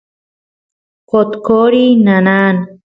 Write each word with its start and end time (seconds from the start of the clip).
qotqoriy 1.09 1.87
nanan 2.05 2.55